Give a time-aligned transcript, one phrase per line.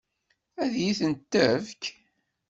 [0.63, 1.83] Ad iyi-tent-tefk?